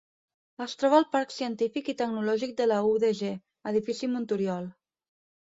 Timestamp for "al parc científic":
0.99-1.91